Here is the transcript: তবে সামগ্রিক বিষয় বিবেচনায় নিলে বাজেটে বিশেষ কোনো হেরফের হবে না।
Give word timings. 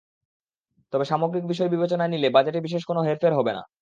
তবে 0.93 1.05
সামগ্রিক 1.05 1.45
বিষয় 1.47 1.69
বিবেচনায় 1.69 2.09
নিলে 2.09 2.27
বাজেটে 2.29 2.59
বিশেষ 2.61 2.83
কোনো 2.85 2.99
হেরফের 3.03 3.33
হবে 3.35 3.51
না। 3.57 3.63